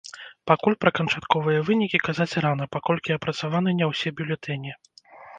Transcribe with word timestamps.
Пакуль 0.51 0.75
пра 0.83 0.91
канчатковыя 0.99 1.59
вынікі 1.67 1.99
казаць 2.07 2.39
рана, 2.45 2.67
паколькі 2.75 3.15
апрацаваны 3.17 3.75
не 3.83 3.91
ўсе 3.91 4.13
бюлетэні. 4.21 4.71